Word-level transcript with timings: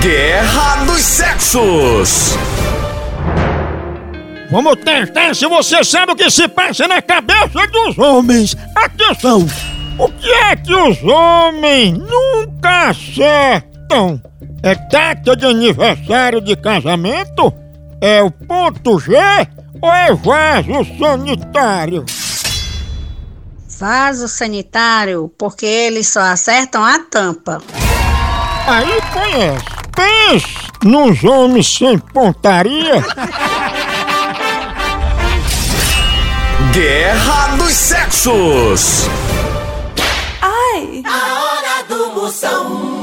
Guerra 0.00 0.84
dos 0.84 1.00
Sexos. 1.00 2.36
Vamos 4.48 4.76
testar 4.76 5.34
se 5.34 5.44
você 5.46 5.82
sabe 5.82 6.12
o 6.12 6.16
que 6.16 6.30
se 6.30 6.46
passa 6.46 6.86
na 6.86 7.02
cabeça 7.02 7.66
dos 7.66 7.98
homens. 7.98 8.56
Atenção! 8.76 9.44
O 9.98 10.08
que 10.08 10.30
é 10.30 10.54
que 10.54 10.72
os 10.72 11.02
homens 11.02 11.98
nunca 11.98 12.90
acertam? 12.90 14.22
É 14.62 14.76
data 14.88 15.34
de 15.34 15.44
aniversário 15.46 16.40
de 16.40 16.54
casamento? 16.54 17.52
É 18.00 18.22
o 18.22 18.30
ponto 18.30 19.00
G 19.00 19.16
ou 19.82 19.92
é 19.92 20.14
vaso 20.14 20.96
sanitário? 20.96 22.06
Vaso 23.80 24.28
sanitário, 24.28 25.32
porque 25.36 25.66
eles 25.66 26.06
só 26.06 26.20
acertam 26.20 26.84
a 26.84 27.00
tampa. 27.00 27.60
Aí 28.68 29.00
conhece. 29.12 29.77
Pense 29.98 30.46
nos 30.84 31.24
homens 31.24 31.76
sem 31.76 31.98
pontaria. 31.98 33.04
Guerra 36.72 37.56
dos 37.56 37.72
Sexos. 37.72 39.08
A 41.04 41.42
hora 41.42 41.82
do 41.88 42.14
Moção. 42.14 42.97